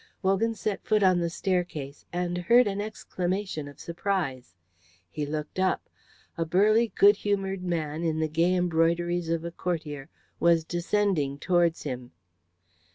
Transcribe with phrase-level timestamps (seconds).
[0.23, 4.55] Wogan set foot on the staircase and heard an exclamation of surprise.
[5.11, 5.87] He looked up.
[6.39, 10.09] A burly, good humoured man in the gay embroideries of a courtier
[10.39, 12.13] was descending towards him.